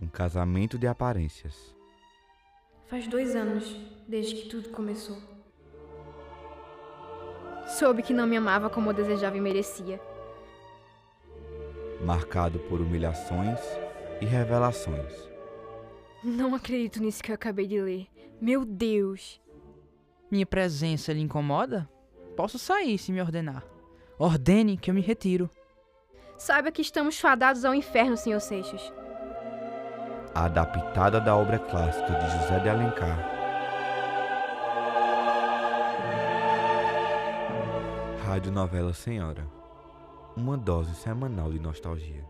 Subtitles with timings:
[0.00, 1.74] Um casamento de aparências.
[2.86, 3.76] Faz dois anos
[4.08, 5.16] desde que tudo começou.
[7.66, 10.00] Soube que não me amava como eu desejava e merecia.
[12.04, 13.60] Marcado por humilhações
[14.20, 15.12] e revelações.
[16.24, 18.06] Não acredito nisso que eu acabei de ler.
[18.40, 19.40] Meu Deus!
[20.30, 21.88] Minha presença lhe incomoda?
[22.36, 23.64] Posso sair se me ordenar.
[24.18, 25.50] Ordene que eu me retiro.
[26.38, 28.40] Saiba que estamos fadados ao inferno, Sr.
[28.40, 28.92] Seixas.
[30.34, 33.18] Adaptada da obra clássica de José de Alencar.
[38.24, 39.44] Rádio Novela Senhora.
[40.36, 42.24] Uma dose semanal de nostalgia.